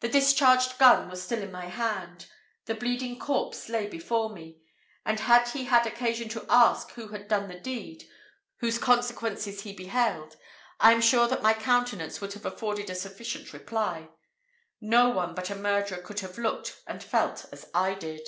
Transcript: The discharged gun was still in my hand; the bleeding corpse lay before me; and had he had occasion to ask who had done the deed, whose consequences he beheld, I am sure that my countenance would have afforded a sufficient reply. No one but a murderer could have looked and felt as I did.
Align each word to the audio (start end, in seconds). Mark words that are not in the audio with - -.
The 0.00 0.08
discharged 0.08 0.76
gun 0.78 1.08
was 1.08 1.22
still 1.22 1.40
in 1.40 1.52
my 1.52 1.66
hand; 1.66 2.26
the 2.64 2.74
bleeding 2.74 3.16
corpse 3.16 3.68
lay 3.68 3.86
before 3.86 4.28
me; 4.28 4.58
and 5.06 5.20
had 5.20 5.50
he 5.50 5.66
had 5.66 5.86
occasion 5.86 6.28
to 6.30 6.44
ask 6.50 6.90
who 6.94 7.10
had 7.10 7.28
done 7.28 7.46
the 7.46 7.60
deed, 7.60 8.02
whose 8.56 8.76
consequences 8.78 9.60
he 9.60 9.72
beheld, 9.72 10.36
I 10.80 10.90
am 10.90 11.00
sure 11.00 11.28
that 11.28 11.42
my 11.44 11.54
countenance 11.54 12.20
would 12.20 12.32
have 12.32 12.44
afforded 12.44 12.90
a 12.90 12.96
sufficient 12.96 13.52
reply. 13.52 14.08
No 14.80 15.10
one 15.10 15.32
but 15.32 15.48
a 15.48 15.54
murderer 15.54 15.98
could 16.02 16.18
have 16.18 16.38
looked 16.38 16.82
and 16.88 17.00
felt 17.00 17.46
as 17.52 17.70
I 17.72 17.94
did. 17.94 18.22